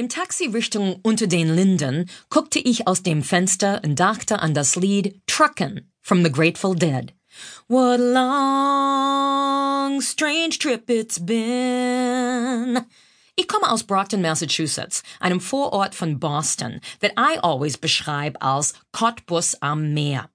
[0.00, 4.74] Im Taxi Richtung Unter den Linden guckte ich aus dem Fenster und dachte an das
[4.74, 7.12] Lied Truckin' from the Grateful Dead.
[7.68, 12.80] What a long, strange trip it's been.
[13.36, 19.54] Ich komme aus Brockton, Massachusetts, einem Vorort von Boston, that I always beschreibe als Cottbus
[19.60, 20.30] am Meer.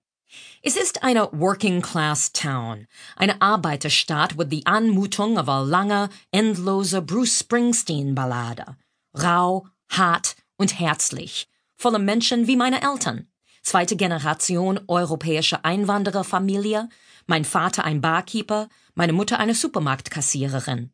[0.61, 2.85] Es ist eine Working-Class-Town,
[3.15, 8.75] eine Arbeiterstadt mit die Anmutung einer lange, endlose Bruce Springsteen-Ballade
[9.21, 13.27] rau, hart und herzlich, voller Menschen wie meine Eltern.
[13.63, 16.87] Zweite Generation europäische Einwandererfamilie,
[17.25, 20.91] mein Vater ein Barkeeper, meine Mutter eine Supermarktkassiererin.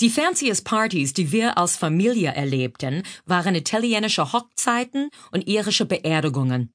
[0.00, 6.72] Die fanciest Partys, die wir als Familie erlebten, waren italienische Hochzeiten und irische Beerdigungen.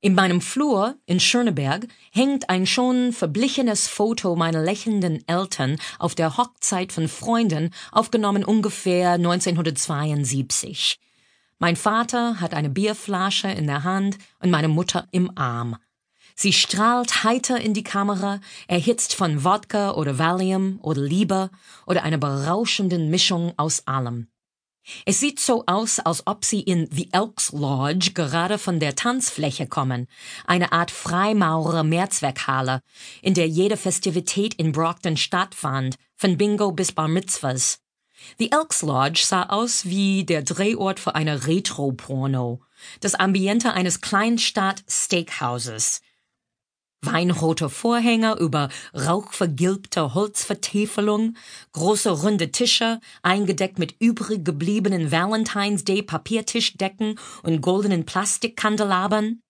[0.00, 6.36] In meinem Flur in Schöneberg hängt ein schon verblichenes Foto meiner lächelnden Eltern auf der
[6.36, 11.00] Hochzeit von Freunden, aufgenommen ungefähr 1972.
[11.58, 15.76] Mein Vater hat eine Bierflasche in der Hand und meine Mutter im Arm.
[16.36, 21.50] Sie strahlt heiter in die Kamera, erhitzt von Wodka oder Valium oder Liebe
[21.86, 24.28] oder einer berauschenden Mischung aus allem.
[25.04, 29.66] Es sieht so aus, als ob sie in The Elks Lodge gerade von der Tanzfläche
[29.66, 30.06] kommen,
[30.46, 32.80] eine Art Freimaurer Mehrzweckhalle,
[33.22, 37.80] in der jede Festivität in Brockton stattfand, von Bingo bis Bar Mitzvahs.
[38.38, 42.60] The Elks Lodge sah aus wie der Drehort für eine Retro-Porno,
[43.00, 46.00] das Ambiente eines Kleinstadt-Steakhouses.
[47.02, 51.36] Weinrote Vorhänge über rauchvergilbter Holzvertäfelung,
[51.72, 59.40] große runde Tische, eingedeckt mit übrig gebliebenen Valentine's Day Papiertischdecken und goldenen Plastikkandelabern.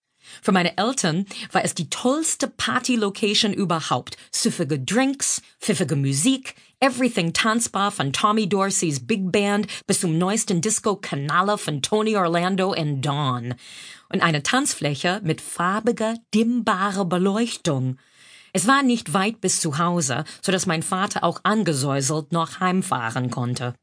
[0.43, 4.19] Für meine Eltern war es die tollste Party-Location überhaupt.
[4.31, 11.59] Süffige Drinks, pfiffige Musik, everything tanzbar von Tommy Dorseys Big Band bis zum neuesten Disco-Kanale
[11.59, 13.55] von Tony Orlando and Dawn
[14.13, 17.99] und eine Tanzfläche mit farbiger, dimmbarer Beleuchtung.
[18.53, 23.31] Es war nicht weit bis zu Hause, so dass mein Vater auch angesäuselt noch heimfahren
[23.31, 23.75] konnte.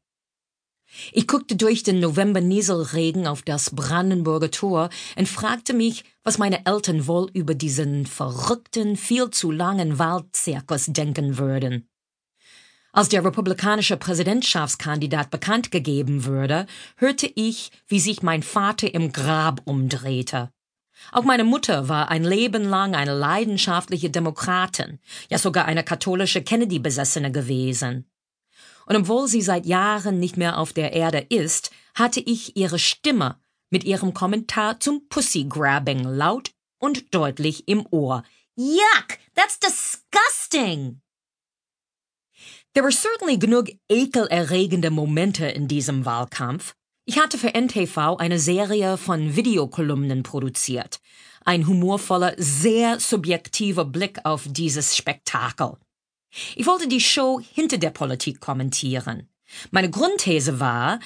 [1.12, 7.06] Ich guckte durch den November-Nieselregen auf das Brandenburger Tor und fragte mich, was meine Eltern
[7.06, 11.88] wohl über diesen verrückten, viel zu langen Waldzirkus denken würden.
[12.96, 19.60] Als der republikanische Präsidentschaftskandidat bekannt gegeben würde, hörte ich, wie sich mein Vater im Grab
[19.66, 20.50] umdrehte.
[21.12, 24.98] Auch meine Mutter war ein Leben lang eine leidenschaftliche Demokratin,
[25.28, 28.10] ja sogar eine katholische Kennedy-Besessene gewesen.
[28.86, 33.38] Und obwohl sie seit Jahren nicht mehr auf der Erde ist, hatte ich ihre Stimme
[33.68, 38.22] mit ihrem Kommentar zum Pussy-Grabbing laut und deutlich im Ohr.
[38.54, 39.18] Yuck!
[39.34, 41.02] That's disgusting!
[42.76, 46.74] There were certainly genug ekelerregende Momente in diesem Wahlkampf.
[47.06, 51.00] Ich hatte für NTV eine Serie von Videokolumnen produziert.
[51.46, 55.78] Ein humorvoller, sehr subjektiver Blick auf dieses Spektakel.
[56.54, 59.30] Ich wollte die Show hinter der Politik kommentieren.
[59.70, 61.00] Meine Grundthese war,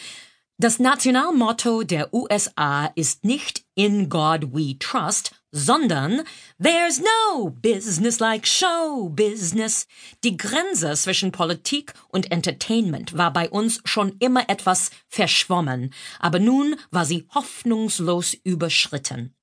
[0.58, 6.22] das Nationalmotto der USA ist nicht In God We Trust, sondern
[6.62, 9.86] There's no business like show business.
[10.24, 16.76] Die Grenze zwischen Politik und Entertainment war bei uns schon immer etwas verschwommen, aber nun
[16.90, 19.34] war sie hoffnungslos überschritten.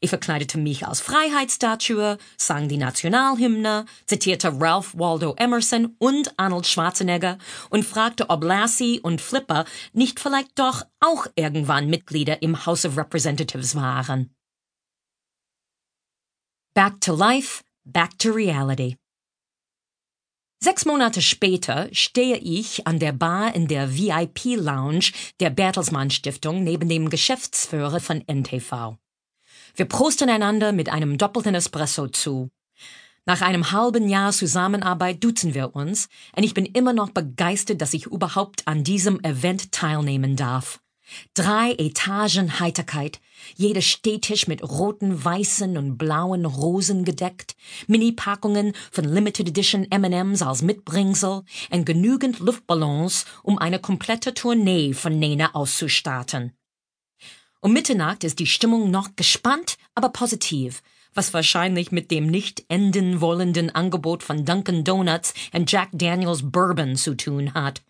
[0.00, 7.38] Ich verkleidete mich als Freiheitsstatue, sang die Nationalhymne, zitierte Ralph Waldo Emerson und Arnold Schwarzenegger
[7.70, 12.96] und fragte, ob Lassie und Flipper nicht vielleicht doch auch irgendwann Mitglieder im House of
[12.96, 14.30] Representatives waren.
[16.74, 18.96] Back to life, back to reality.
[20.60, 26.88] Sechs Monate später stehe ich an der Bar in der VIP-Lounge der Bertelsmann Stiftung neben
[26.88, 28.96] dem Geschäftsführer von NTV.
[29.76, 32.50] Wir prosten einander mit einem doppelten Espresso zu.
[33.24, 37.94] Nach einem halben Jahr Zusammenarbeit duzen wir uns, und ich bin immer noch begeistert, dass
[37.94, 40.80] ich überhaupt an diesem Event teilnehmen darf.
[41.34, 43.20] Drei Etagen Heiterkeit,
[43.56, 47.56] jeder Stehtisch mit roten, weißen und blauen Rosen gedeckt,
[47.86, 55.18] Mini-Packungen von Limited Edition M&M's als Mitbringsel und genügend Luftballons, um eine komplette Tournee von
[55.18, 56.52] Nena auszustatten.
[57.60, 60.82] Um Mitternacht ist die Stimmung noch gespannt, aber positiv,
[61.14, 66.96] was wahrscheinlich mit dem nicht enden wollenden Angebot von Dunkin' Donuts und Jack Daniels Bourbon
[66.96, 67.82] zu tun hat.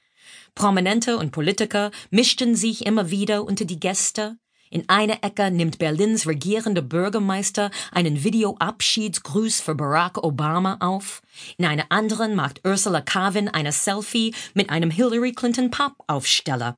[0.54, 4.36] Prominente und Politiker mischten sich immer wieder unter die Gäste.
[4.70, 11.22] In einer Ecke nimmt Berlins regierende Bürgermeister einen Videoabschiedsgruß für Barack Obama auf.
[11.58, 16.76] In einer anderen macht Ursula Carvin eine Selfie mit einem Hillary Clinton Pop-Aufsteller.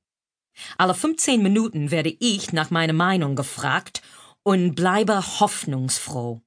[0.79, 4.03] Alle 15 Minuten werde ich nach meiner Meinung gefragt
[4.43, 6.43] und bleibe hoffnungsfroh.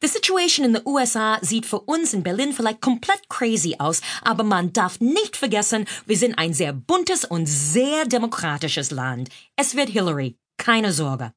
[0.00, 4.44] The situation in the USA sieht für uns in Berlin vielleicht komplett crazy aus, aber
[4.44, 9.30] man darf nicht vergessen, wir sind ein sehr buntes und sehr demokratisches Land.
[9.56, 11.32] Es wird Hillary, keine Sorge.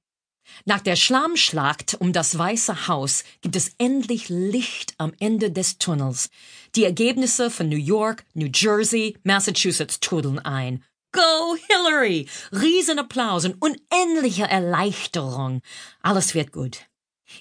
[0.66, 6.30] Nach der Schlammschlacht um das Weiße Haus gibt es endlich Licht am Ende des Tunnels.
[6.76, 10.84] Die Ergebnisse von New York, New Jersey, Massachusetts trudeln ein.
[11.12, 12.28] Go Hillary!
[12.52, 15.62] Riesenapplaus und unendliche Erleichterung.
[16.02, 16.82] Alles wird gut.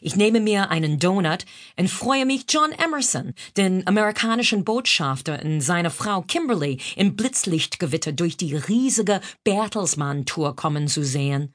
[0.01, 1.45] Ich nehme mir einen Donut
[1.77, 8.37] und freue mich, John Emerson, den amerikanischen Botschafter und seine Frau Kimberly im Blitzlichtgewitter durch
[8.37, 11.55] die riesige Bertelsmann-Tour kommen zu sehen.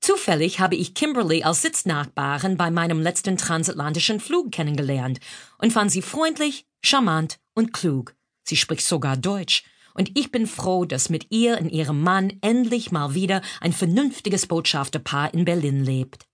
[0.00, 5.20] Zufällig habe ich Kimberly als Sitznachbarin bei meinem letzten transatlantischen Flug kennengelernt
[5.58, 8.16] und fand sie freundlich, charmant und klug.
[8.42, 9.62] Sie spricht sogar Deutsch.
[9.94, 14.46] Und ich bin froh, dass mit ihr und ihrem Mann endlich mal wieder ein vernünftiges
[14.46, 16.26] Botschafterpaar in Berlin lebt.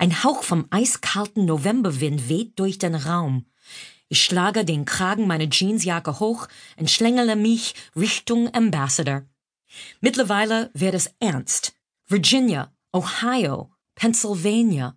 [0.00, 3.44] Ein Hauch vom eiskalten Novemberwind weht durch den Raum.
[4.08, 6.48] Ich schlage den Kragen meiner Jeansjacke hoch
[6.78, 9.26] und schlängele mich Richtung Ambassador.
[10.00, 11.74] Mittlerweile wird es ernst.
[12.06, 14.96] Virginia, Ohio, Pennsylvania.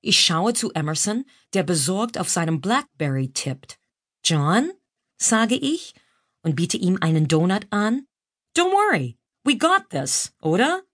[0.00, 3.78] Ich schaue zu Emerson, der besorgt auf seinem Blackberry tippt.
[4.24, 4.72] John,
[5.18, 5.92] sage ich
[6.40, 8.06] und biete ihm einen Donut an.
[8.56, 10.84] Don't worry, we got this, oder?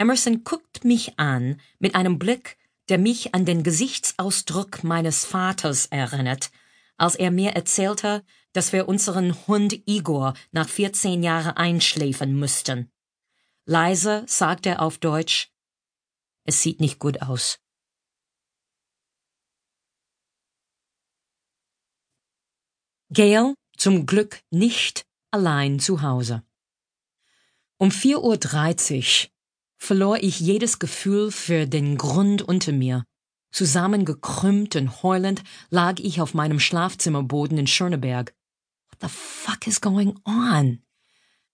[0.00, 2.56] Emerson guckt mich an mit einem Blick,
[2.88, 6.50] der mich an den Gesichtsausdruck meines Vaters erinnert,
[6.96, 8.24] als er mir erzählte,
[8.54, 12.90] dass wir unseren Hund Igor nach 14 Jahren einschläfen müssten.
[13.66, 15.52] Leise sagt er auf Deutsch,
[16.44, 17.60] es sieht nicht gut aus.
[23.12, 26.42] Gail zum Glück nicht allein zu Hause.
[27.76, 29.30] Um 4.30 Uhr
[29.80, 33.04] verlor ich jedes Gefühl für den Grund unter mir.
[33.50, 38.34] Zusammengekrümmt und heulend lag ich auf meinem Schlafzimmerboden in Schöneberg.
[38.90, 40.82] What the fuck is going on?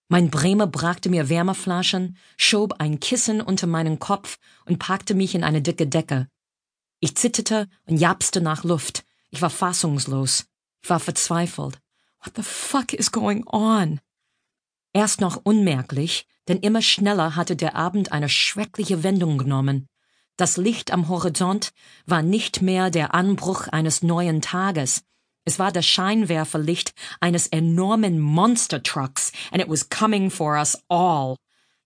[0.08, 5.42] Mein Bremer brachte mir Wärmeflaschen, schob ein Kissen unter meinen Kopf und packte mich in
[5.42, 6.28] eine dicke Decke.
[7.00, 9.04] Ich zitterte und japste nach Luft.
[9.30, 10.46] Ich war fassungslos.
[10.82, 11.80] Ich war verzweifelt.
[12.22, 14.00] What the fuck is going on?
[14.96, 19.88] Erst noch unmerklich, denn immer schneller hatte der Abend eine schreckliche Wendung genommen.
[20.38, 21.74] Das Licht am Horizont
[22.06, 25.02] war nicht mehr der Anbruch eines neuen Tages,
[25.44, 31.36] es war das Scheinwerferlicht eines enormen Monster-Trucks and it was coming for us all.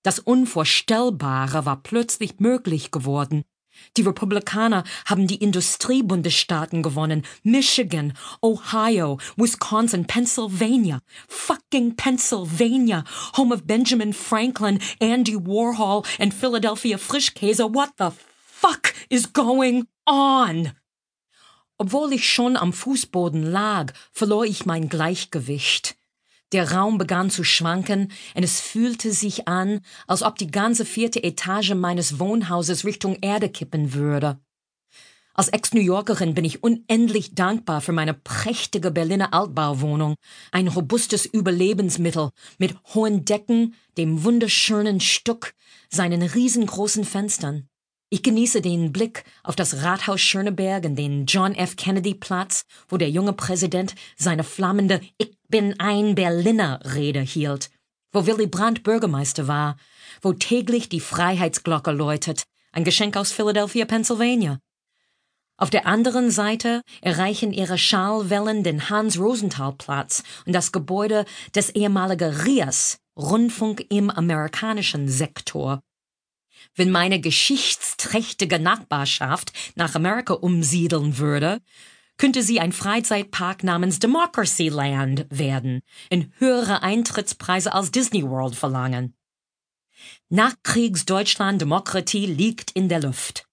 [0.05, 3.43] Das Unvorstellbare war plötzlich möglich geworden.
[3.97, 7.25] Die Republikaner haben die Industriebundesstaaten gewonnen.
[7.43, 8.13] Michigan,
[8.43, 11.01] Ohio, Wisconsin, Pennsylvania.
[11.29, 13.05] Fucking Pennsylvania.
[13.37, 17.75] Home of Benjamin Franklin, Andy Warhol and Philadelphia Frischkäse.
[17.75, 18.11] What the
[18.47, 20.73] fuck is going on?
[21.79, 25.97] Obwohl ich schon am Fußboden lag, verlor ich mein Gleichgewicht.
[26.53, 31.23] Der Raum begann zu schwanken, und es fühlte sich an, als ob die ganze vierte
[31.23, 34.41] Etage meines Wohnhauses Richtung Erde kippen würde.
[35.33, 40.17] Als Ex-New Yorkerin bin ich unendlich dankbar für meine prächtige Berliner Altbauwohnung,
[40.51, 45.55] ein robustes Überlebensmittel mit hohen Decken, dem wunderschönen Stuck,
[45.89, 47.69] seinen riesengroßen Fenstern.
[48.11, 51.77] Ich genieße den Blick auf das Rathaus Schöneberg und den John F.
[51.77, 57.71] Kennedy Platz, wo der junge Präsident seine flammende Ich bin ein Berliner Rede hielt,
[58.13, 59.77] wo Willy Brandt Bürgermeister war,
[60.23, 64.59] wo täglich die Freiheitsglocke läutet, ein Geschenk aus Philadelphia, Pennsylvania.
[65.57, 72.99] Auf der anderen Seite erreichen ihre Schallwellen den Hans-Rosenthal-Platz und das Gebäude des ehemaligen RIAS,
[73.15, 75.83] Rundfunk im amerikanischen Sektor.
[76.75, 81.61] Wenn meine geschichtsträchtige Nachbarschaft nach Amerika umsiedeln würde,
[82.21, 89.15] könnte sie ein Freizeitpark namens Democracy Land werden, in höhere Eintrittspreise als Disney World verlangen.
[90.29, 93.47] Nachkriegsdeutschland Demokratie liegt in der Luft.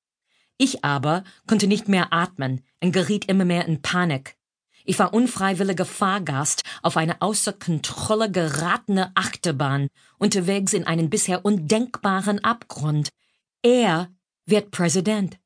[0.57, 4.35] Ich aber konnte nicht mehr atmen und geriet immer mehr in Panik.
[4.83, 12.43] Ich war unfreiwilliger Fahrgast auf eine außer Kontrolle geratene Achterbahn, unterwegs in einen bisher undenkbaren
[12.43, 13.11] Abgrund.
[13.61, 14.11] Er
[14.45, 15.39] wird Präsident.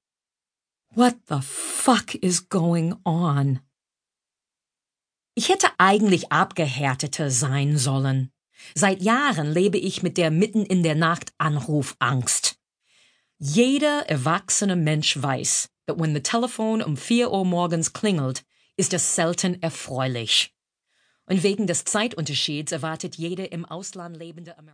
[0.93, 3.61] What the fuck is going on?
[5.35, 8.33] Ich hätte eigentlich abgehärteter sein sollen.
[8.75, 12.59] Seit Jahren lebe ich mit der mitten in der Nacht Anrufangst.
[13.39, 18.43] Jeder erwachsene Mensch weiß, that when the telephone um vier Uhr morgens klingelt,
[18.75, 20.53] ist es selten erfreulich.
[21.25, 24.69] Und wegen des Zeitunterschieds erwartet jede im Ausland lebende Amerikaner